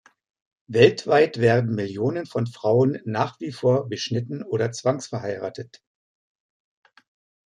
[0.65, 5.83] Weltweit werden Millionen von Frauen nach wie vor beschnitten oder zwangsverheiratet.